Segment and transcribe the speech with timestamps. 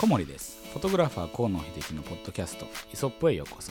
[0.00, 0.56] 小森です。
[0.72, 2.64] フォトグラファー河野秀樹のポッドキャスト。
[2.90, 3.70] イソップへようこそ。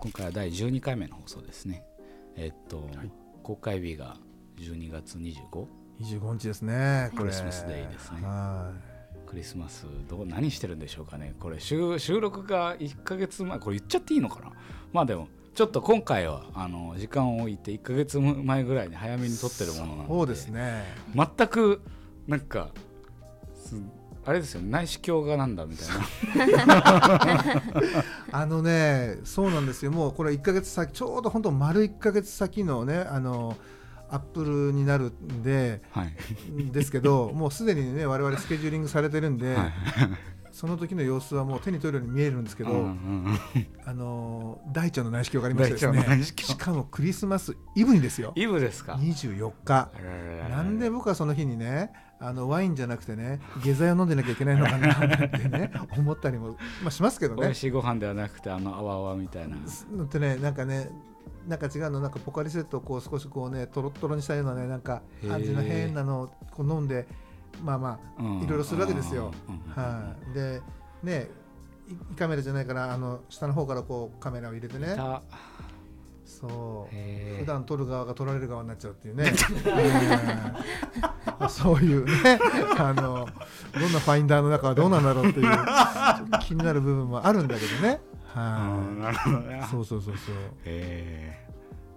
[0.00, 1.84] 今回は第12回目の放送ですね。
[2.34, 3.10] えっと、はい。
[3.44, 4.16] 公開日が
[4.56, 5.87] 12月 25?
[6.00, 7.10] 25日ですね。
[7.16, 8.70] クリスマスデーですねは
[9.26, 14.52] クリスマスどう何してるんでしょうかねこれ収収録が1ヶ月前これ言っちゃっていいのかな？
[14.92, 20.06] まあでもちょっと今回はあの時間を置いて1ヶ月前ぐらいに早めに撮ってるものなのでい。
[20.08, 20.84] そうですね。
[21.14, 21.82] 全く
[22.26, 22.70] なんか
[23.54, 23.76] す
[24.24, 26.74] あれですよね内視鏡がなんだみたいな
[28.30, 29.90] あのね、そうなんですよ。
[29.90, 33.56] もうこれ1ヶ月先、ちょうど本当丸1ヶ月先のね、あの。
[34.10, 36.14] アップルになるんで、はい、
[36.70, 39.54] ですけど、もうすでにね、我々スケジューリングされてるんで。
[39.54, 39.72] はい。
[40.58, 43.38] その時の様子はもう手に取るように見えるんですけど、うんうん
[43.84, 46.54] あの大腸の内視鏡がありましてです大腸のね内視鏡。
[46.54, 48.32] しかもクリスマスイブにですよ。
[48.34, 49.90] イブですか？24日。
[50.50, 57.42] なんで僕はその日にねあのワインじゃなくてね下剤を飲んでなきゃいけないのかなってね思ったりも、まあ、しますけどね。
[57.42, 57.60] 美味。
[57.60, 59.56] しいご飯ではなくてあのあわあわみたいな。
[59.92, 60.90] のってねなんかね
[61.48, 67.06] なんか違うのなんかポカリセットをこう少しこうねとろっとろにしたようなねなんかへー味の変なのをこう飲んで
[67.64, 68.42] まあまあうん。
[68.42, 69.32] いろいろするわけですよ。
[69.74, 70.60] はい、で
[71.02, 71.30] ね
[71.88, 74.94] い胃カメラじゃないからあの下の方からこうカメラを入れてね。
[74.94, 75.22] た
[76.26, 76.94] そう。
[77.38, 79.32] 普段撮る側が撮られる側になっちゃうっていうね。
[81.40, 81.48] うん。
[81.50, 82.38] そういうね。
[82.78, 83.26] あの
[83.72, 85.46] どんなファインダーの中はどうなんだろうっていう
[86.42, 88.02] 気になる部分もあるんだけどね
[88.36, 89.58] うんはなるほどね。
[89.58, 90.34] いそうそうそうそう。
[90.64, 91.38] へ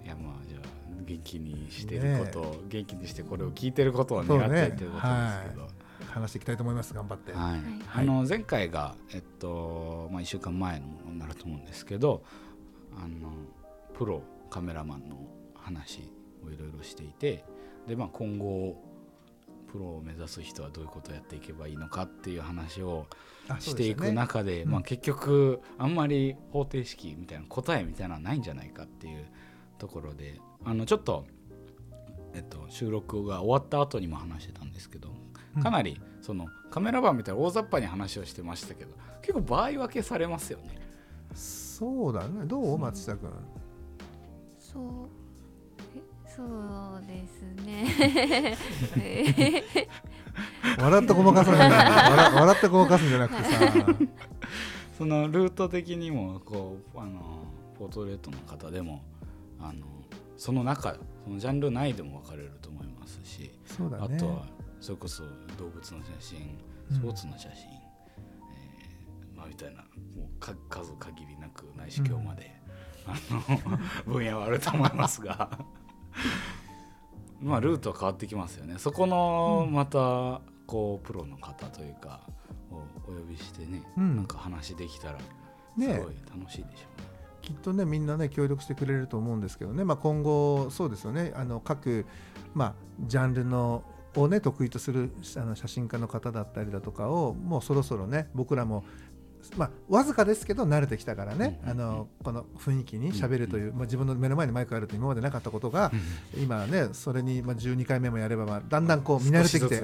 [0.02, 0.62] えいやまあじゃあ
[1.04, 5.68] 元気にしてることを、元気にしてこれを聞いてることを願ってっていうことですけど、
[6.12, 6.94] 話していきたいと思います。
[6.94, 7.34] 頑張って。
[7.34, 7.60] はい。
[7.94, 12.24] あの前回が、えっとまあ、1週間前のものになると思うんですけど
[12.98, 13.32] あの
[13.94, 15.18] プロカメラマンの
[15.56, 16.12] 話
[16.46, 17.44] をいろいろしていて
[17.88, 18.76] で、まあ、今後
[19.72, 23.08] プロを目指す人はどういうことをやっていけばいいのかっていう話を
[23.60, 24.72] していく中でうん。
[24.72, 29.26] まあ、結局あんまり方程式みたいな答えみたいなのはないんじゃないかっていう
[29.78, 31.26] ところであのちょっと、
[32.34, 35.10] えっと、収録が終わった後にも話してたんですけど
[35.56, 35.64] うん。
[35.64, 38.92] かなりそのカメラマンみたいな大雑把に話をしてましたけど
[39.22, 40.80] 結構場合分けされますよね。
[41.34, 42.46] そうだね。
[42.46, 42.78] どう？
[42.78, 43.30] 松下君。
[44.60, 45.10] そう。
[45.96, 48.58] えそうですね。
[48.98, 49.88] え
[50.78, 52.12] 笑ってごまかすんじゃない。
[52.12, 53.60] 笑笑ってごまかすんじゃなくてさ。
[54.98, 57.46] そのルート的にもこうあの
[57.78, 59.04] ポートレートの方でも
[59.60, 59.86] あの
[60.38, 64.16] その中そのジャンル内でも分かれると思いますし、そうだね。
[64.16, 64.46] あとは
[64.80, 65.24] それこそ
[65.58, 66.58] 動物の写真
[66.92, 66.98] うん。
[66.98, 69.82] スポーツの写真、えーまあ、みたいな
[70.16, 72.52] もうか数限りなく内視鏡まで、
[73.08, 73.78] あの
[74.14, 75.58] 分野はあると思いますが。
[77.42, 78.76] まあルートは変わってきますよね。
[78.78, 82.22] そこのまたこうプロの方というか
[82.72, 84.16] をお呼びしてね、うん。
[84.16, 85.26] なんか話できたらす
[85.78, 85.96] ごいね
[86.34, 87.02] 楽しいでしょう。
[87.02, 87.08] ね。
[87.42, 91.34] きっとねみんなね協力してくれると思うんですけどね、まあ、今後そうですよね。
[91.36, 92.06] あの各、
[92.54, 93.84] まあ、ジャンルの
[94.16, 98.86] をね得意とするあの写真家の方だったりだとかをもうそろそろね僕らも
[99.58, 105.92] まあ、わずかですけど慣れてきたからね、あのこの雰囲気にしゃべるという、まあ、自分の目の前にマイクがあると今までなかったことが、
[106.38, 109.82] 今ねそれにまあ12回目もやれば、まあ、だんだんこう見慣れてきて、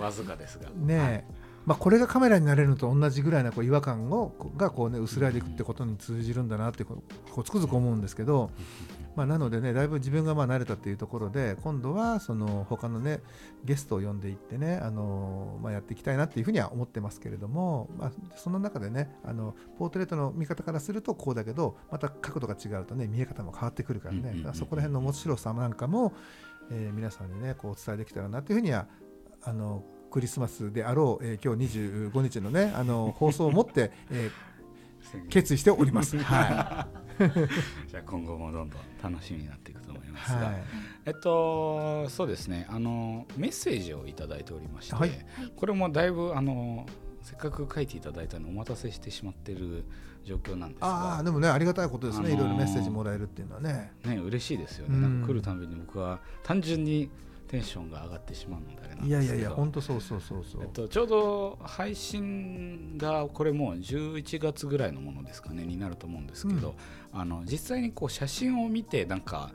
[0.00, 0.68] わずかですが。
[0.70, 1.26] ね
[1.66, 7.02] まあ、これがカメラになれるのと同じぐらいなこう違和感をこがこう、ね、薄らいでいくってことに通じるんだなってこ
[7.36, 8.50] うつくづく思うんですけど、
[9.18, 13.20] まあ、なのでねだいぶ自分がまあ慣れたっていうところで今度はその他のね
[13.64, 26.12] ゲストを呼んでいってねあの、まあ、やっていきたいなっていうふうには思ってますけれども、まあ、その中でねあのポートレートの見方からするとこうだけどまた角度が違うとね見え方も変わってくるからね、そこら辺の面白さなんかも、
[26.70, 28.86] えー皆さんにねこうお伝えできたらなというふうには
[29.42, 34.48] あのクリスマスであろう、えー今日25日のねあの放送をもって、えー
[35.30, 36.18] 決意しております。
[36.18, 37.07] はい
[37.88, 40.62] じゃあ今後もどんどん楽しみになっていくと思いい、ますが、はい、
[41.06, 42.66] えっとそうですね。
[42.68, 45.10] あのメッセージをいただいておりまして、はい。
[45.56, 46.86] これもだいぶあの
[47.22, 49.84] せっかく書いていただいたのにお待たせしてしまっている
[50.24, 53.92] 状況なんですあがあでもねありがたいことですね、あのーいろいろメッセージもらえるっていうのはね。
[54.04, 55.02] ね嬉しいですよね、うん。
[55.02, 57.10] なんか来るたびに僕は単純に
[57.48, 60.62] テンションが上がってしまうのであれなんですけどいやいやいや本当そうそうそうそう。
[60.62, 66.74] えっと、ちょうど配信がこれもう11月ぐらいのものですかねになると思うんですけど、
[67.12, 69.50] あの実際にこう写真を見てなんか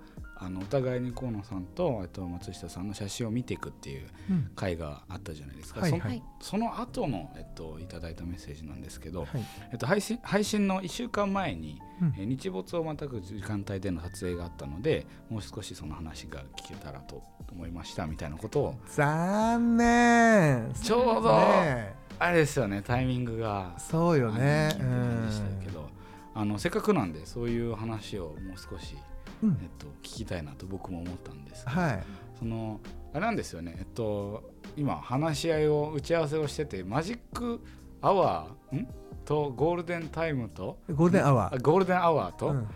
[0.46, 4.52] あのお互いに河野さんとえっと松下さんの写真を見ていくっていううん。
[4.56, 6.24] 回があったじゃないですか、はいそはい。
[6.42, 9.30] その後のえっといただいたメッセージなんですけど、はい。
[9.72, 12.16] えっと、配信配信の1週間前に、うん。
[12.18, 18.76] えー日没をまたぐ時間帯での撮影があったのでもう少しその話が聞けたらと思いましたみたいなことを。
[18.90, 20.74] 残念。
[20.82, 23.76] ちょうどねあれですよねタイミングが。
[23.78, 24.70] そうよね。
[24.78, 25.90] でしたけど、
[26.34, 29.13] あのせっかくなんでそういう話をもう少し、うん
[29.62, 32.04] えっと、聞きたいなと僕も思ったんですうんはい。
[32.40, 32.80] その
[33.14, 33.76] あれなんですよね。
[33.78, 37.62] えっと今話し合いを打ち合わせをしててマジック
[38.02, 38.88] アワーん？
[39.26, 41.56] とゴールデンタイムとゴールデンアワー。
[41.56, 42.68] あゴールデンアワーと、うん。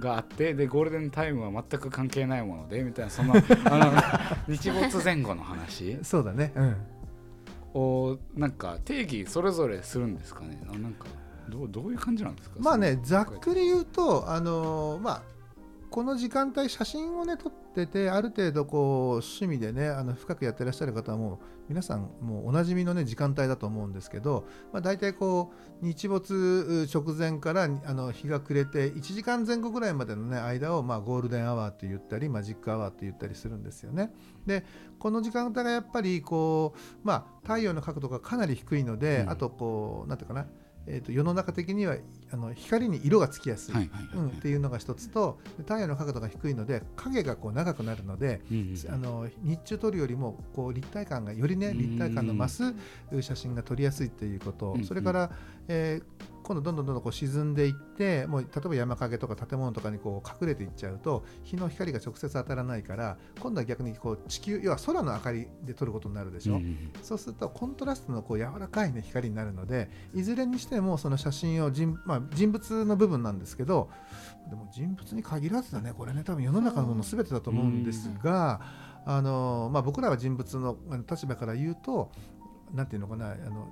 [0.00, 3.34] があってでゴールデンタイムは全く関係ないものでみたいなその
[3.70, 3.78] あ
[4.48, 5.98] の日没前後の話。
[6.02, 6.52] そうだね。
[6.56, 6.76] うん。
[7.74, 10.60] をなんか定義それぞれするんですかね。
[10.68, 11.06] あなんか
[11.48, 12.56] どうどういう感じなんですか？
[12.58, 15.22] まあねざっくり言うとあのーまあ
[15.94, 21.38] この時間帯写真をね撮っててある程度こう趣味でねあの深くやってらっしゃる方はもう
[21.68, 34.10] 皆さんもうおなじみのね時間帯だと思うんですけど、まあ、大体こう日没直前からあの日が暮れて1時間前後ぐらいまでのね間をまあゴールデンアワーって言ったりマジックアワーって言ったりするんですよね。
[34.46, 34.64] で
[34.98, 40.48] この時間帯がやっぱりこうまあ太陽の角度がかなり低いので、うんあとこうなんていうかな
[40.86, 41.96] えー、と世の中的には
[42.34, 43.88] あの光に色がつきやすい、っ
[44.40, 51.78] ていうのが一つとで太陽の角度が低いので影がこう長くなるので、うんうんあの日中撮るよりもこう立体感がよりねうん。
[51.78, 54.84] 立体感の増す写真が撮りやすいっていうこと、うん。
[54.84, 55.30] それから、
[55.68, 66.56] えー今度どんどんどんどんこう沈んでいってもう例えば山陰とか建物とかにこう隠れていっちゃうと日の光が直接当たらないから今度は逆にこう地球要は空の明かりで撮ることになるでしょ？
[66.56, 73.90] うんうんそうするとコントラストのこう柔らかい、ね、光になるのでいずれにしてもその写真を人,、まあ、人物の部分なんですけど
[74.48, 76.22] でも人物に限らずだねこれね。
[76.24, 78.60] 多分世の中のもの全てだと思うんですが、
[79.06, 80.76] あのまあ、僕らは人物の
[81.08, 82.10] 立場から言うと
[82.72, 83.68] なんていうのかなあの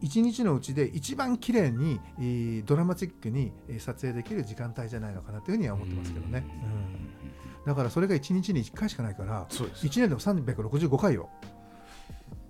[0.00, 6.44] 一日のうちで一番綺麗に、えードラマチックにえー撮影できる時間帯じゃないのかなというふうには思ってますけどね、
[7.64, 7.70] うん。
[7.70, 9.86] だからそれが一日に1回しかないからそうです。
[9.86, 11.28] 1年でも365回を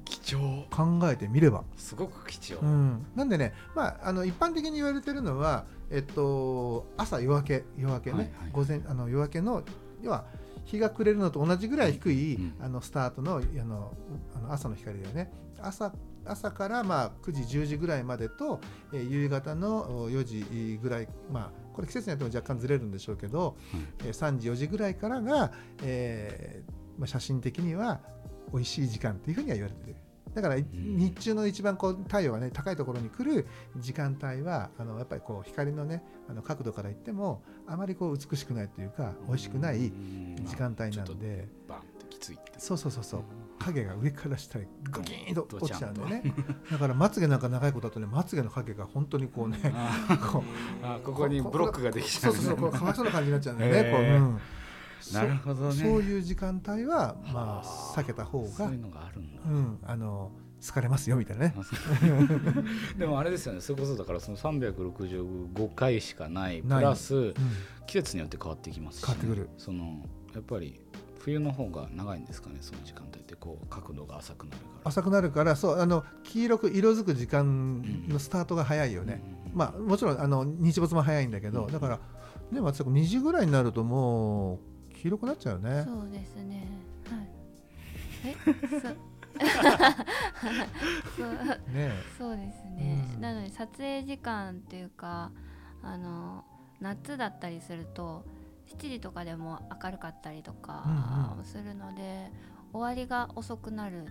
[0.05, 0.65] 貴重。
[0.71, 1.65] 考えてみれば。
[1.77, 8.51] すごく貴重、うん、なんでね、まあ、あの一般的に言われてるのは、えっと、朝夜明け夜明けね、はいはい。
[8.53, 9.63] 午前あの夜明けの
[10.03, 10.25] 要は
[10.67, 12.55] 日が暮れるのと同じぐらい低い、うん。
[12.61, 13.95] あのスタートのあの
[14.35, 15.31] あの朝の光だよね。
[15.61, 15.93] 朝
[16.25, 18.61] 朝からまあ9時10時ぐらいまでと、
[18.93, 23.57] えー夕方のお4時ぐらいまあこれ季節によっても若干ずれるんでしょうけど、
[24.05, 25.53] えー3時4時ぐらいからが、
[25.83, 28.01] えーまあ、写真的には
[28.53, 29.97] 美味しい時間っていうふうには言われてる
[30.37, 33.47] だから、日中の一番こう太陽がね高いところに来る
[33.79, 39.91] 時間帯はあのやっぱりこう光のねあの角度から言ってもあまりこう美しくないというか美味しくない
[40.45, 43.23] 時間帯なのでバンってきついそうそうそうそう。
[43.59, 46.23] 影が上から下へグキーンと落ちちゃうんでドね。
[46.71, 50.45] だからまつげなんか長いことだとねまつげの影が本当にこうねあこ
[50.83, 53.91] うあここにブロックができちゃそううそうそうこうかわいそうな感じになっちゃうんだよね、へー。
[53.91, 54.39] こううん
[55.13, 55.73] なるほどね。
[55.73, 59.43] そそういう時間帯はまあ避けた方がそういうのがあるんだ。
[59.47, 60.31] うんあの
[60.67, 61.55] 好かれますよみたいなね。
[62.99, 63.61] でもあれですよね。
[63.61, 67.35] それこそだからその365回しかないプラスうん。
[67.87, 69.49] 季節によって変わってきますし、変わってくる。
[69.59, 70.03] その
[70.35, 70.81] やっぱり
[71.21, 74.89] 冬の方が長いんですかねその時間帯ってこう角度が浅くなるから。
[74.89, 79.23] 浅くなるからそうあの黄色く色づく時間のスタートが早いよね、
[79.53, 81.73] まあもちろんあの日没も早いんだけど、うん。
[81.73, 82.01] だから
[82.53, 84.59] でも2時ぐらいになるともう
[85.07, 85.85] 黄色くなっちゃうよね。
[85.85, 86.67] そうですね。
[87.09, 87.29] はい。
[88.25, 88.35] え？
[88.81, 88.97] そう
[91.17, 91.73] そう。
[91.73, 93.21] ねそうですね、うん。
[93.21, 95.31] なので撮影時間っていうか
[95.83, 96.45] あの
[96.81, 98.25] 夏だったりすると
[98.67, 100.83] 7時とかでも明るかったりとか
[101.35, 101.45] うんうん。
[101.45, 102.33] するので、
[102.73, 104.07] 終わりが遅くなる。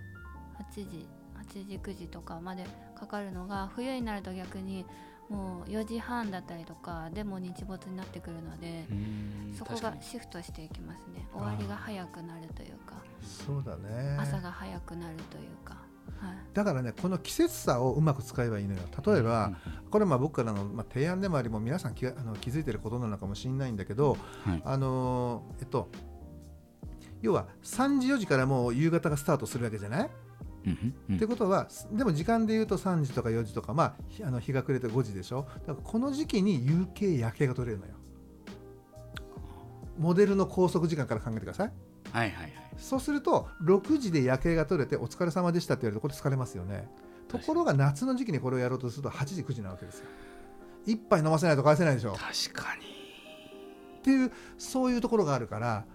[0.71, 1.05] 8時
[1.51, 2.65] 8時9時とかまで
[2.97, 4.85] かかるのが冬になると逆に
[5.29, 11.25] もう4時半だったりとかでも日没になってくるので、うんそこがシフトしていきますね。
[11.33, 12.95] 終わりが早くなるというか。
[13.21, 14.17] そうだね。
[14.19, 15.77] 朝が早くなるというか、
[16.19, 18.81] はい、だからねこの季節差をうまく使えばいいのよ。
[19.05, 19.53] 例えば、
[19.89, 24.61] これまあ僕からのまあ提案でもありも皆さん気があの気づいてることなのかもしれないんだけど、はい。
[24.65, 25.89] あのーえっと
[27.21, 30.09] 要は3時4時からもう夕方がスタートするわけじゃない、
[31.13, 35.47] ってことはでも時間で言うと3時とか4時とか、まあひ、あの日が暮れて5時でしょ？
[35.67, 37.93] だからこの時期に夕景夜景が撮れるのよ。
[39.97, 41.71] モデルの拘束時間から考えてください。
[42.11, 42.53] はいはいはい。
[42.77, 46.89] そうすると6時で夜景が撮れてお疲れ様でしたって言われるとこれ疲れますよね。
[47.27, 50.05] ところが夏の時期にこれをやろうとすると8時9時なわけですよ。
[50.85, 52.11] 一杯飲ませないと返せないでしょ？
[52.11, 52.85] 確かに。
[53.99, 55.85] っていうそういうところがあるから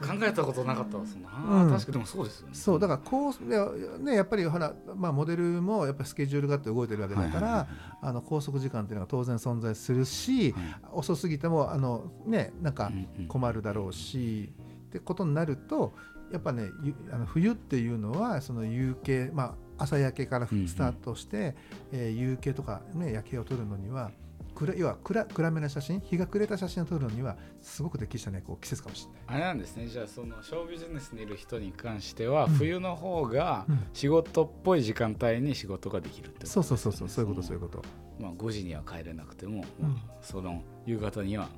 [0.00, 1.28] 考えたことなかったわそんな、
[1.64, 1.70] うん。
[1.70, 2.54] 確かにでもそうですよね。
[2.54, 3.58] そうだからこうで
[3.98, 7.66] ねやっぱりほら、まあ、モデルもやっぱりスケジュールがあって動いてるわけだから、はいはい
[8.04, 10.62] あの拘束時間っていうのが当然存在するし、はい。
[10.92, 14.52] 遅すぎてもあのねなんかうんうん困るだろうし、
[14.88, 15.94] ってことになると
[16.32, 21.54] やっぱねゆあの冬っていうのはその夕景まあ朝焼けからうんうんスタートして、
[21.92, 24.10] えー夕景とか、ね、夜景を撮るのには
[24.54, 29.22] 暗要は暗暗めな写真日が暮れた写真を撮るのにはすごく適したねこう季節かもしれない。
[29.26, 29.86] あれなんですね。
[29.86, 32.50] じゃあそのショービジネスにいる人に関しては、うん。
[32.52, 33.86] 冬の方がうん。
[33.92, 36.50] 仕事っぽい時間帯に仕事ができるってことね。
[36.50, 37.82] そうそうそうそうそういうことそういうこと。
[38.18, 39.88] まあ、5時には帰れなくても、うん。
[39.88, 41.48] まあ、その夕方には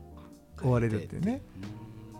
[0.61, 1.43] 終われるっていうね。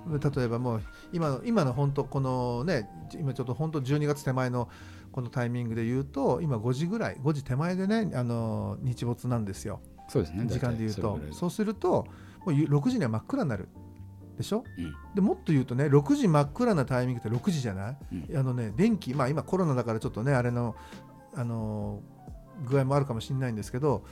[0.07, 4.69] 例えばもう今の今の本当このね今ちょっと本当12月手前の
[5.13, 10.47] このタイミングで言うと今5時ぐらい5時手前でねあの日没なんですよそうですね。
[10.47, 11.19] 時間で言うと。
[11.33, 12.07] そうすると
[12.45, 13.69] もうゆ6時には真っ暗になる
[14.37, 14.65] でしょ？
[14.79, 14.95] うん。
[15.15, 17.97] でもっと言うとね6時真っ暗なタイミングって6時じゃない、
[18.31, 18.37] うん。
[18.37, 20.77] あのね電気まあ今コロナだからちょっとねあれの
[21.35, 22.01] あの
[22.69, 24.05] 具合もあるかもしれないんですけど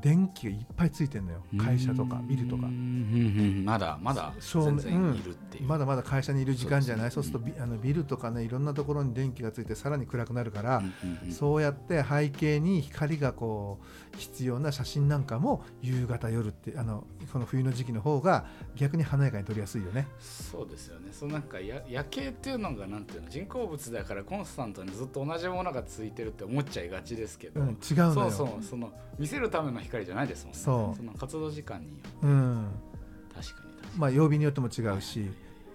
[0.00, 1.42] 電気がいっぱいついてるのよ。
[1.58, 2.66] 会社とかビルとか。
[2.66, 3.64] うんうんうん。
[3.64, 7.10] まだまだ照明全然いるっていう、まだまだ会社にいる時間じゃない。
[7.10, 11.32] そううするとビあのビルとかねいろんなところに電気がついてさらに暗くなるから、うんうんうん。
[11.32, 13.78] そうやって背景に光がこ
[14.14, 20.06] う必要な写真なんかも夕方夜ってあのこの冬の時期の方が逆に華やかに撮りやすいよね。
[20.20, 21.08] そうですよね。
[21.12, 28.14] そのなんかや夜景っていうのがなんていうの人工物だからコンスタントにずっと同じものがついてるって思っちゃいがちですけど、うん、違うのよ。
[28.14, 28.62] そうそう。
[28.62, 30.58] その見せるための光じゃないですもんね。
[30.58, 31.02] そう。
[31.02, 32.68] の活動時間にようん。
[33.34, 33.98] 確かに確かに。
[33.98, 35.30] まあ曜日によっても違うし。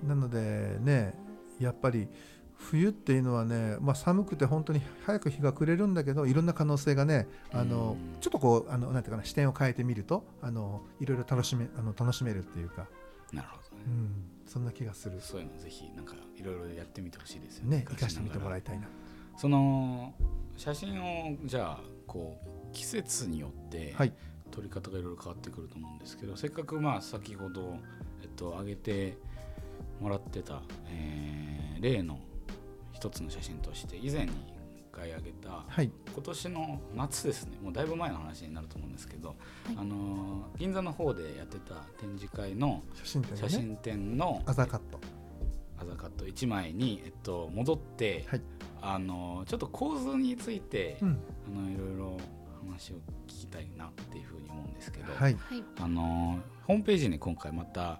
[0.07, 1.13] なのでね
[1.59, 2.07] やっぱり
[2.55, 8.19] 冬っていうのはね、まあ、寒くて本当に早く日が暮れるんだけどいろんな可能性がねあのうん。
[8.21, 12.87] ちょっとこうあのなんていうかな視点を変えてみるとあのいろいろ楽しめあの楽しめるっていうか、
[13.33, 13.83] なるほどね。
[13.87, 14.11] うん、
[14.45, 15.19] そんな気がする。
[15.19, 17.77] そういうのぜひなんかいろいろやってみてほしいですよね。
[17.77, 18.87] ね生かしてみてもらいたいな。
[19.37, 20.13] その
[20.57, 24.13] 写真をじゃあこう季節によってはい。
[24.51, 27.77] 撮り方がいろいろ変わってくると思うんですけど、せっかくまあ先ほど、
[28.21, 29.15] えっと、上げて
[30.01, 32.19] もらってた、えー例の
[32.91, 34.31] 一つの写真として以前に
[34.75, 35.89] 一回上げたはい。
[36.13, 37.57] 今年の夏ですね。
[37.63, 39.75] もうだいぶ前の話になると思うんですけど、い。
[39.77, 43.49] あのー銀座の方でやってた展示会の写真展がね。
[43.49, 44.99] 写真展のアザカット。
[45.77, 48.41] アザカット1枚に、えっと、戻って、はい。
[48.81, 51.19] あのちょっと構図について、うん。
[51.47, 52.17] あのいろいろ
[52.59, 52.97] 話を
[53.27, 55.33] 聞きたいなっていうふうに思うんですけど、はい。
[55.33, 55.63] はい。
[55.79, 57.99] あのホームページに今回また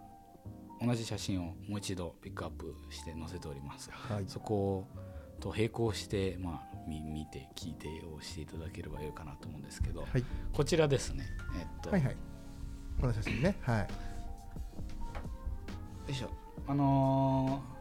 [0.82, 3.90] 同じ写真をもう一度ピックアップして載せております。
[3.92, 4.26] はい。
[4.28, 4.88] そこ
[5.40, 10.24] と並行して、まあ、見見て聞いてをしていただければよいかなと思うんですけど、はい。
[10.54, 11.26] こちらですね、
[11.58, 12.16] えっとはいはい。
[13.00, 13.58] この写真ね。
[13.62, 13.80] はい。
[13.82, 13.88] よ
[16.10, 16.30] いしょ。
[16.68, 17.80] あのー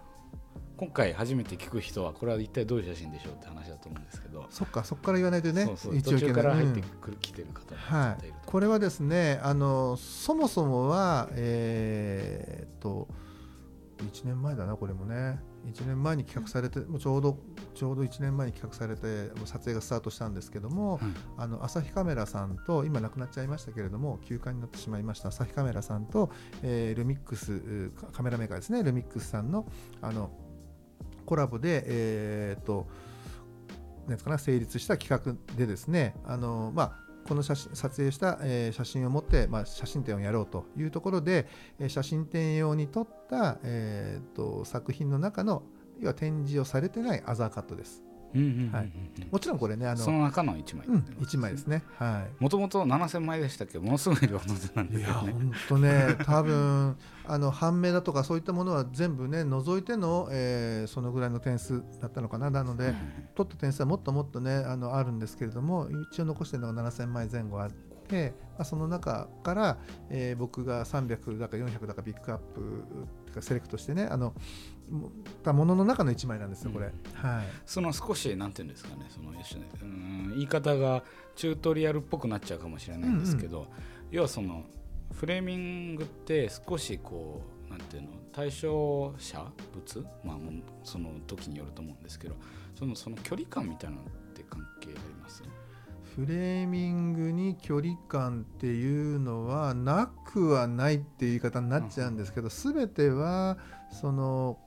[0.78, 4.17] 今回初めて聞く人はこれは一体どういう写真でしょうって話だと思うんですけど、
[4.50, 5.96] そっかそっから言わないとねそうそう。
[5.96, 8.32] 一応途中から入ってうんくる、来てる方もはい。
[8.46, 13.08] これはですねあのそもそもはえーっと
[13.98, 15.40] 1年前だなこれもね。
[15.66, 17.36] 1年前に企画されてもうちょうど
[17.74, 26.30] ちょうど1年前に企画されてもう撮影がスタートしたんですけども、うんあの朝日カメラさんと今亡くなっちゃいましたけれども休館になってしまいました朝日カメラさんと、
[26.62, 29.66] えールミックスうカカメラメーカーですねルミックスさんの
[30.00, 30.30] あの
[31.26, 32.86] コラボでえーっと
[34.16, 36.92] ですかね成立した企画でですねあのまあ
[37.28, 41.46] この写真撮影した、えー写真を持って、まあ、写真展をやろうというところで、
[41.78, 45.62] えー写真展用に撮った、えー、と作品の中の
[46.00, 48.07] 要は展示をされてないアザーカットです。
[49.30, 51.82] もちろんこれねあの、その中の1枚うん、1枚ですね。
[51.98, 53.74] はもともと7000枚でしたっけ？
[53.74, 55.32] どものすごい量の出なんい、いやですよね。
[55.32, 62.50] 本当ね多分あの判明だとかそういったものは全部ね除いての、えーそのぐらいの点数だったのかな。
[62.50, 62.94] なので、
[63.34, 69.78] 取った点数はもっともっとねあのあるんですけれども一応残してるのが7000枚前後あって、まあ、その中から、
[70.10, 74.34] えー僕が300だか400だかピックアップセレクトしてねあのも
[75.42, 77.46] たものの中の1枚なんですよこれ、はい。
[77.66, 81.02] その少しなんていうんですかねそのうん言い方が
[81.36, 83.66] チュートリアルっぽくなっちゃうかもしれないんですけど、
[84.10, 84.64] 要はその
[85.12, 90.36] フレーミングって少しこうなんていうの対象者物、まあ、
[90.84, 92.36] その時によると思うんですけど
[92.78, 94.04] そのその距離感みたいなのっ
[94.34, 95.42] て関係あります？
[96.14, 103.56] フレーミングに距離感っていうのはなくはないっていう言い方になっちゃうんですけど、全ては
[103.92, 104.58] その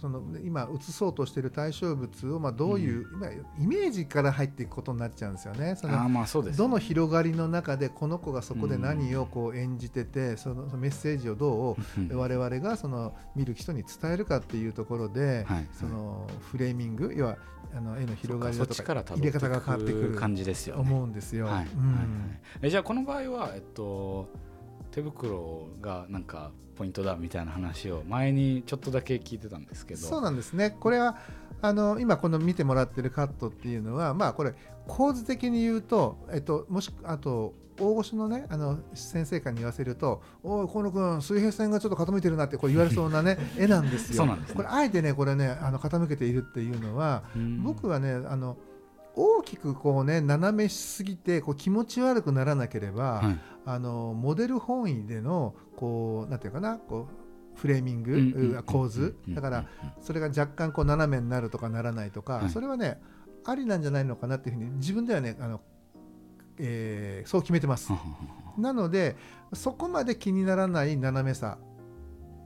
[0.00, 5.76] その今映そうとしている対象物をまあどういう、今イメージから入っていくことになっちゃうんですよね。
[5.76, 17.38] そのあーまあそうですどの広がりの中でこの子がそこで何をこう演じてて、そのそのメッセージをどうんう我々がその見る人に伝えるかっていうところで、はいそのフレーミング要は
[17.74, 20.82] あの絵の広がりだとか入れ方が変わってくる感じですよね。
[20.82, 21.46] 思うんですよ。
[21.46, 22.04] はいはいうんはい。
[22.62, 24.28] えじゃあこの場合は、えっと、
[24.90, 30.76] 手袋がなんかポイントだみたいな話を前にちょっとだけ聞いてたんですけどそうなんですね。
[30.78, 31.16] これは
[31.62, 34.54] あの今この見てもらってるカットっていうのはまあこれ
[34.86, 44.16] 構図的に言うとえっともしあと大御所のねあの先生からに言わせると「おい河野君水平線がちょっと傾いてるな」ってこう言われそうなね 絵なんですよ。
[44.18, 48.56] そうなんですねこれあえてねこれねあの傾けているっていうのはうん僕はねあの
[49.16, 59.66] 大きくこうね斜めしすぎてこう気持ち悪くならなければ、はいあのモデル本位でのこうなんていうかなこうフレーミング、構図だから
[60.00, 63.00] それが若干こう斜めになるとかならないとか、はいそれはね
[63.46, 65.60] ありなんじゃないのかなっていうふうに自分ではねあの、
[66.58, 67.92] えーそう決めてます。
[68.58, 69.16] なので
[69.52, 71.58] そこまで気にならない斜めさ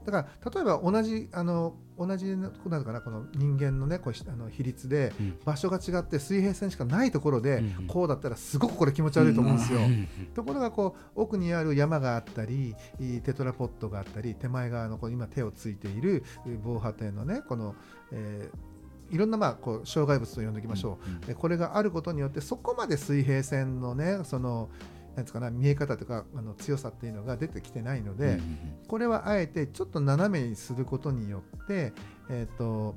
[0.09, 5.39] だから例えば同じあの同じなんていうかなこの人間のねこうあの比率でうん。
[5.45, 9.79] 場所が違って水平線しかないところでうんこうだったらすごくこれ気持ち悪いと思うんですよ。
[9.79, 17.75] んところがこう奥にある山があったりいテトラポットがあったり手前側のこう今手をついているえー防波堤のねこの、
[18.11, 18.69] えー
[19.11, 24.69] いろんなまあこう障害物と呼んでおきましょう、でこれがあることによってそこまで水平線のねその
[25.15, 28.39] なんですかな見え方とかあの強さっていうのが出てきてないので、
[28.87, 31.93] これはあえてちょっと斜めにすることによって、
[32.29, 32.95] えー、と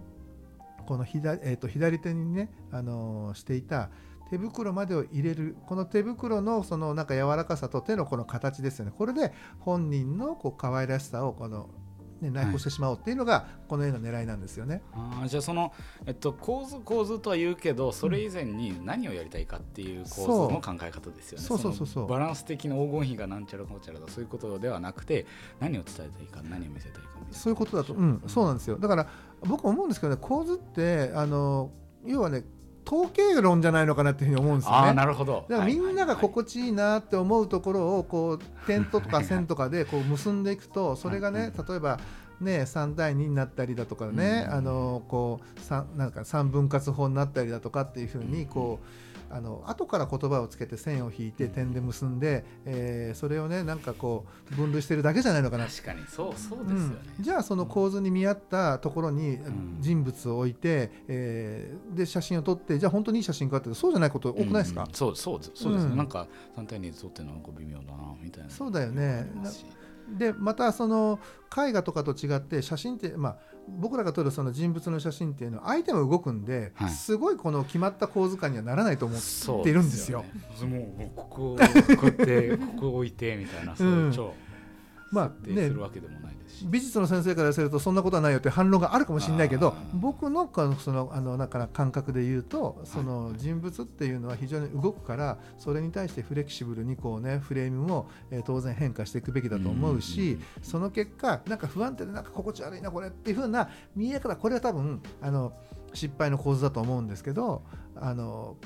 [0.86, 3.90] この左,、えー、と左手にね、あのーしていた
[4.32, 8.92] 手袋までを入れるこの手袋のそのなんか柔らかさと手のこの形ですよね。
[8.96, 11.68] これで本人のこう可愛らしさをこの、
[12.22, 14.80] ね、内包してしまおうっていうのがこの絵の狙いなんですよね。
[14.92, 15.72] あーじゃあその、
[16.06, 21.44] えっと、構図構図とは言うけどそれ以前に何をやりたいかっていう構図の考え方ですよね。
[21.44, 25.26] そうそうそうそうのバランス的な黄金比がなんちゃらこうちゃらだそういうことではなくて
[25.58, 28.78] 何を伝えたいか何を見せたいかみたいなそういうことだと、うん、そうなんですよ。
[28.78, 29.08] だから
[29.40, 31.70] 僕思うんですけどね構図ってあの
[32.04, 32.44] 要はね
[32.86, 34.94] 統計論じゃないのかなっていうふうに思うんですよね。
[34.94, 35.44] なるほど。
[35.48, 42.00] だからみんながはい心地いいなって思うところをこう点とか線とかでこう結んでいくとそれがね例えば
[42.40, 55.66] ね3対2になったりだとかねうんあのこう三なんか3分割法になったりだとかっていうふうにこうあの後から言葉をつけて線を引いて点で結んでえーそれをねなんかこう分類してるだけじゃないのかな。
[55.66, 56.04] 確かに。
[56.06, 56.96] そうそうですよね。
[57.18, 59.76] うん、じゃあその構図に見合ったところにん。
[59.80, 64.94] 人物を置いて、えーで写真を撮ってじゃあ本当にいい写真かってそうじゃないこと多くないですか、うん。
[64.94, 65.96] そうそうですそうですね、うん。
[65.98, 68.50] なんか3対2で撮ってなんか微妙だなみたいな。
[68.50, 69.30] そうだよね
[70.12, 71.18] でまたその
[71.56, 73.36] 絵画とかと違って写真って、まあ、
[73.68, 76.90] 僕らが撮るその人物の写真っていうのは相手も動くんで、はい。
[76.90, 80.24] すごいこの決まった構図感にはならないと思そうっているんですよ。
[80.60, 84.34] ねもうもうここをこうやってここを置いてみたいなそういう超
[85.12, 105.52] まあ設定するわけでもないですし、美術の先生からするとそんなことはないよって反論があるかもしれないけど僕のそのあのだから感覚で言うとその人物っていうのは非常に動くからそれに対してフレキシブルにこうねフレームも、えー当然変化していくべきだと思うしその結果なんか不安定でなんか心地悪いなこれっていう風な見え方これは多分あの
[105.94, 107.62] 失敗の構図だと思うんですけど
[107.96, 108.56] あの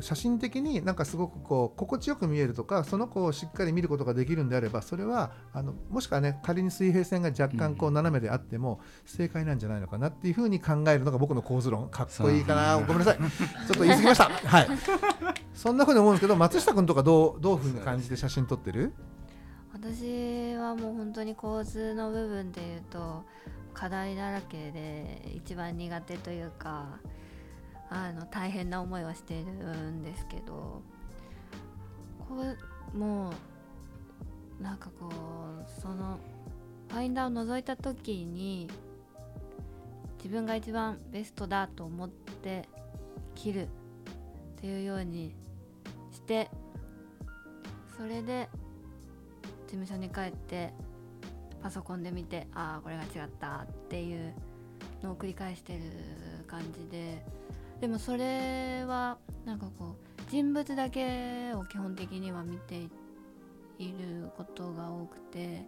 [0.00, 14.68] 写真的になんかすごくこう心地よく見えるとかその子をしっかり見ることができるんであればそれはあのもしくはね仮に水平線が若干こう斜めであっても正解なんじゃないのかなっていうふうに考えるのが僕の構図論かっこいいかなごめんなさいちょっと言い過ぎましたはい
[15.54, 18.92] そんなふうに思うんですけど松下君とかどうどういうふうに感じて写真撮ってる？
[19.72, 23.24] 私はもう本当に構図の部分で言うと
[23.74, 26.98] 課題だらけで一番苦手というか
[27.90, 29.44] あの大変な思いをしてる
[29.90, 30.82] んですけど
[32.28, 32.36] こ
[32.94, 33.32] うも
[34.60, 36.18] うなんかこうその
[36.88, 38.68] ファインダーを覗いた時に
[40.18, 42.68] 自分が一番ベストだと思って
[43.34, 43.68] 切るっ
[44.60, 45.34] ていうように
[46.10, 46.50] して
[47.96, 48.48] それで
[49.66, 50.72] 事務所に帰って
[51.62, 54.34] パソコンで見てああこれが違ったっていう
[55.02, 55.80] のを繰り返してる
[56.46, 57.22] 感じで
[57.80, 62.88] でもそれはなんかこう人物だけを基本的には見て
[63.78, 65.64] いることが多くて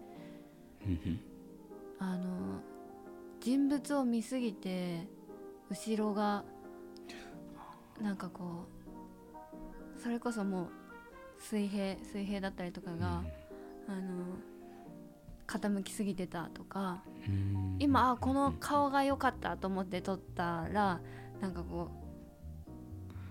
[1.98, 2.60] あの
[3.40, 5.06] 人物を見すぎて
[5.70, 6.44] 後ろが
[8.00, 8.66] なんかこ
[9.96, 10.68] うそれこそもう
[11.40, 13.22] 水平水平だったりとかが、
[13.88, 14.24] あの
[15.46, 17.76] 傾きすぎてたとかうん。
[17.78, 21.00] 今あこの顔が良かったと思って撮ったら
[21.40, 21.99] なんかこう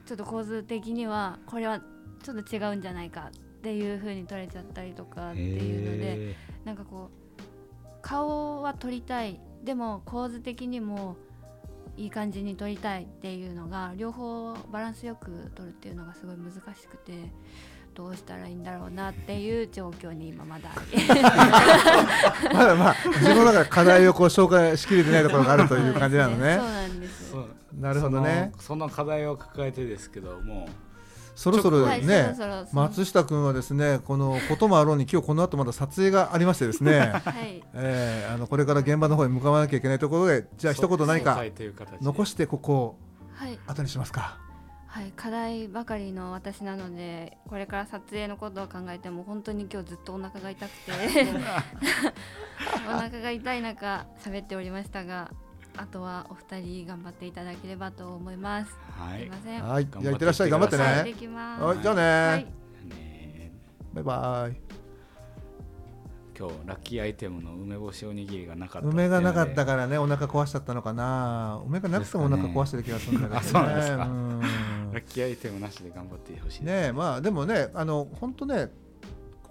[0.10, 1.80] ちょっと構図的にはこれは
[2.24, 9.40] ちょっと違うんじゃないかっていう風に撮れちゃったりとかっていうのでへなんかこう顔は撮りたい。
[9.64, 11.16] でも構図的にも
[11.96, 17.32] いい感じに撮りたいっていうのが両方バランスよく撮るっていうのがすごい難しくて
[18.00, 20.70] どうしたらいいんだろうなっていう状況に今まだ
[22.54, 26.56] まだ まあ自分の中で課題をこう紹介しきれてないところがあるという感じなのね。
[26.58, 26.66] そう。
[26.66, 27.36] なんです。
[27.78, 28.54] なるほどね。
[28.58, 30.70] そのその課題を抱えてですけども。
[31.36, 32.36] そろそろはい、ね、
[32.74, 37.64] 松下君はですねこのこともあろうに今日この後まだ撮影がありましてですね、はい。
[37.74, 41.98] えーあのこれから現場の方に向かわなきゃいけないところでじゃあ一言何か総裁という形で。
[42.02, 42.98] 残してここを
[43.34, 43.60] はい。
[43.68, 44.49] 後にしますか。
[44.90, 50.92] はい、課題ばかりの私なのでこれから撮影のことを考えても本当に今日ずっとお腹が痛くて
[52.90, 55.32] お腹が痛い中喋っておりましたが
[55.78, 58.76] あとはお二人頑張っていただければと思います。
[58.98, 59.64] はいすいません。
[59.64, 60.84] はい、頑張ってじゃあいってらっしゃい頑張ってね。
[60.84, 60.92] は
[61.76, 61.82] い。
[61.82, 62.46] じゃあね、はい、
[62.90, 63.52] ね
[63.94, 64.70] バイバイ。
[66.38, 71.62] 今日ラッキーアイテムの梅干しおにぎりがなかった梅がなかったかからねお腹壊しちゃったのかな。
[71.68, 73.76] 梅がなくてもお腹壊してる気がするんだけどね。
[73.76, 78.70] ですかねあそうなんですかうんラッキーアイテムなしで頑張ってほしいねえまあでもねあの本当ね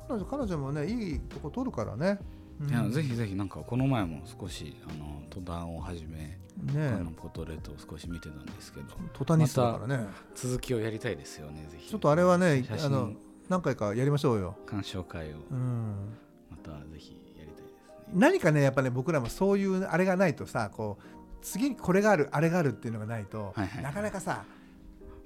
[0.09, 2.19] 彼女彼女もねいいとこ取るからね。
[2.61, 10.09] うんいやぜひぜひなんかこの前も少しあの登壇を始め、ねこえのポートレートを少し見てたんですけどトタニストだからね。
[10.35, 13.13] 続きをやりたいですよねぜひちょっとあれはねあの
[13.49, 14.57] 何回かやりましょうよ。
[14.67, 16.17] 鑑賞会をうん。
[16.51, 21.05] またぜひやりたいですね何かねやっぱね僕らもそういうあれがないとさこう
[21.43, 24.43] 次にこれがあるあれがあるっていうのがないと、はいはいなかなかさ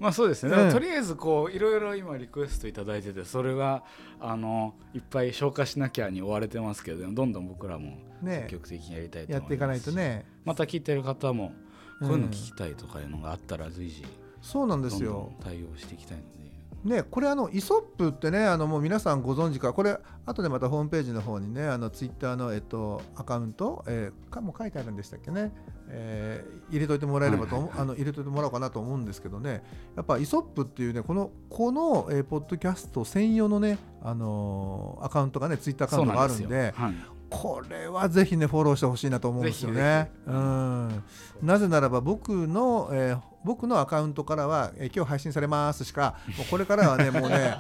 [0.03, 0.73] まあそうですね、うん。
[0.73, 3.85] とりあえずこういろいろ今リクエストいただいててそれが
[4.21, 10.27] あのいっぱい消化しなきゃに追われてますけどどんどん僕らもね積極的にやりたいと思いますやっていかないとね。
[10.45, 11.53] また聞いてる方も
[12.01, 12.25] こういうのうん。
[12.31, 14.05] 聞きたいとかいうのがあったら随時
[14.41, 15.33] そうなんですよ。
[15.41, 15.43] ん。
[15.45, 16.42] 対応していきたいので
[16.85, 19.73] ね、これあのイソップってねあのもう皆さんご存知か。
[19.73, 25.53] これ後でまたホームページの方にねあのツイッターの、えっと、アカウント、えーかもう書いてあるんでしたっけね、
[25.89, 27.81] えー入れといてもらえればとはいはいはい。
[27.83, 29.63] あの入れといてもらおうかなと思うんですけどね。
[29.95, 36.95] やっぱイソップっていうねこのこの、えーポッドキャスト専用のね、あのーアカウントがねツイッターアカウントがあるんではい
[37.33, 40.13] これはぜひねフォローしてほしいなと思うんですよね。
[40.27, 41.03] うん。
[41.41, 47.57] なぜならば僕の、えー僕のアカウントからは、えー今日配信されますしかもうこれからはねもうね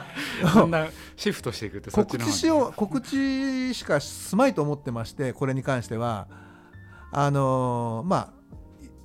[1.16, 6.28] シフトしていくって告知しよう告知しかすまいと思ってましてこれに関しては。
[7.10, 8.32] あのーま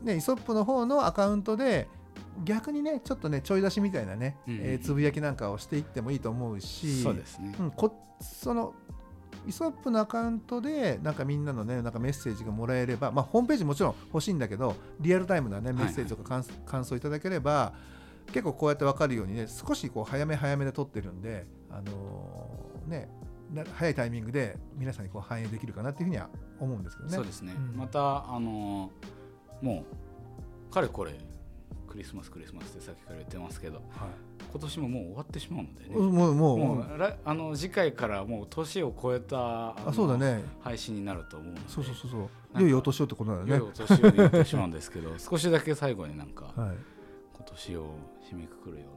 [0.04, 1.88] あねイソップの方のアカウントで
[2.44, 8.74] 逆にねちょっとねちょい出しみたいなね、うんうんえーつぶやきなんかをしていってもいいと思うしそうですね、うん、こその
[9.48, 17.74] イソップのアカウントでなんかみんなのねなんかメッセージがもらえれば、まあ、ホームページもちろん欲しいんだけどリアルタイムなねメッセージとか感,、感想いただければ
[18.28, 23.10] 結構こうやって分かるようにね少しこう早め早めで撮ってるんで、あのーね
[23.54, 26.30] な早いタイミングで皆さんにこう反映できるかなっていうふうには
[26.60, 27.16] 思うんですけどね。
[27.16, 27.78] そうですね、うん。
[27.78, 29.86] またあのーも
[30.70, 31.14] うかれこれ
[31.88, 33.84] クリスマスクリスマスってさっきから言ってますけどはい
[34.58, 39.38] 今年ももう終わってしまうのでね、うんもうもうもう来あの次回からもう年を超えた
[39.88, 40.44] あそうだね。
[40.62, 41.62] 配信になると思うので。
[41.68, 42.22] そうそうそうそう。
[42.56, 43.52] か良いお年をってことだよね。
[43.52, 46.76] 良いお年を言ってしまうんですけど少しだけ最後になんか はい。
[47.36, 47.86] 今年を
[48.32, 48.97] 締めくくるよう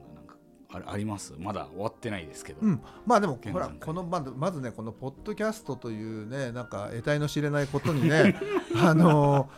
[0.73, 1.33] ああります？
[1.37, 8.39] まだ終わってないですけど、うん、まあでもほらこのまずまずねこのポッドキャストというねなんか得体の知れないことにね
[8.81, 9.49] あの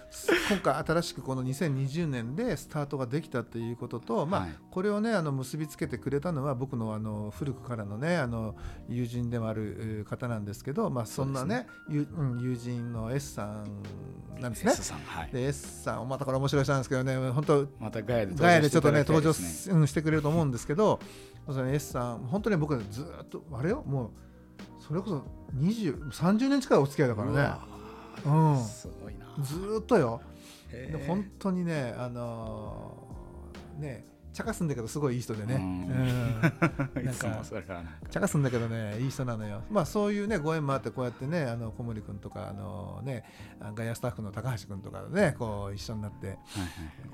[0.50, 4.56] 今回新しくこの2020年でスタートができたっていうことと、まあはい。
[4.72, 8.56] これをねあの結びつけてくれたのは僕のあの古くからのねあの
[8.90, 13.84] 友人でもあるえー方なんですけど、まあそんなねゆうん、友人の S さん
[14.40, 14.72] なんですね。
[14.72, 15.30] S さんはい。
[15.32, 21.00] で S さんまたこれ面白い人なんですけどね本当またガヤでガヤでちょっとね登場してくれると思うんですけど、
[21.48, 24.10] その S さん本当に僕ずーっとあれよもう
[24.80, 25.24] それこそ
[25.58, 27.74] 20 30年近いお付き合いだからね。
[28.26, 28.64] うん。
[28.64, 29.26] すごいな。
[29.44, 30.22] ずーっとよ。
[31.08, 36.42] 本当にねあのーね茶化すんだけどすごいいい人でね、ううん。
[36.42, 37.44] なんか
[38.10, 39.62] 茶化すんだけどねいい人なのよ。
[39.70, 43.24] まあそういうねご縁もあってこうやってねあの小森君とかあのね
[43.76, 46.40] ガヤスタッフの高橋君とかねこう一緒になって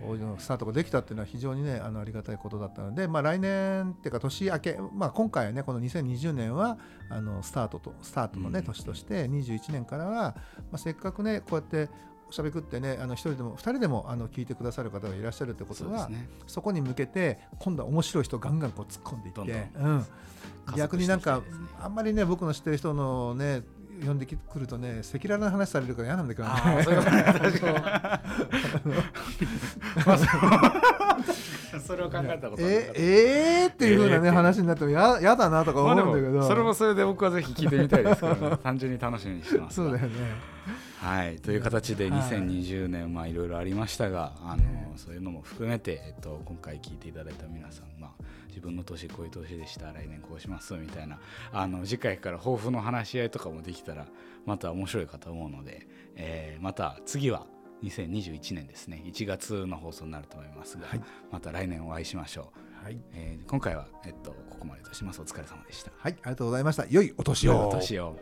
[0.02, 6.78] こういうのスタートができたっていうのは非常にねあのありがたいことだったので、まあ、来年っていうか年明け、まあ、今回はねこの2020年は
[7.10, 8.66] あのスタートとスタートのね、うん。
[8.66, 10.36] 年として21年からは、ま
[10.74, 16.28] あ、せっかくねこうやっておしゃべくってねあの一人でも二人でもあの聞いてくださる方がいらっしゃるってことはそね。
[16.48, 19.42] そこに向けて今度は面白い人をガンガンこう突っ込んでいって
[19.80, 20.06] うん、
[20.76, 21.42] 逆になんか
[21.82, 23.64] あんまりね僕の知ってる人のね
[24.06, 26.54] 呼んでくるとね赤裸々な話されるから嫌なんだけどね
[31.86, 39.76] それを考えたことええー、っていうふうなね、えー話になってもややだなとか思うんだけど、もそれもそれで僕はぜひ聞いてみたいですけど、ね、 単純に楽しみにしてます。
[39.76, 40.10] そうだよね。
[41.00, 42.22] はい、という形ではい。
[42.22, 51.20] 2020年、まあいろいろありましたがあの、ねそういうのも含めて、えっと、今回聞いていただいた皆さん、まあ、自分の年こういう年でした来年こうしますみたいな
[51.54, 54.08] あの次回から抱負の話し合いとかもできたら
[54.46, 57.48] また面白いかと思うので、えーまた次は
[57.84, 59.02] 2021年ですね。
[59.06, 61.02] 1月の放送になると思いますが、はい。
[61.32, 65.22] また来年お会いしましょう、はい、えー今回は、えっと、ここまでとします。
[65.22, 65.92] お疲れ様でした。
[65.98, 66.86] はい、ありがとうございました。
[66.90, 67.54] 良いお年を。
[67.54, 68.16] 良いお年を